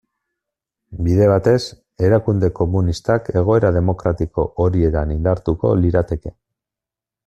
Bide 1.07 1.27
batez, 1.31 1.57
erakunde 2.07 2.49
komunistak 2.61 3.31
egoera 3.43 3.73
demokratiko 3.79 4.49
horietan 4.65 5.17
indartuko 5.19 5.79
lirateke. 5.85 6.39